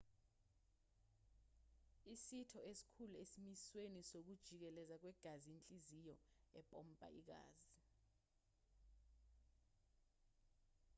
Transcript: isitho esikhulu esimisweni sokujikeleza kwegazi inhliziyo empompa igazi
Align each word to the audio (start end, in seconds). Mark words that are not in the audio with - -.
isitho 2.13 2.59
esikhulu 2.71 3.15
esimisweni 3.23 3.99
sokujikeleza 4.09 4.95
kwegazi 5.01 5.49
inhliziyo 5.53 6.15
empompa 6.59 7.07
igazi 7.19 7.69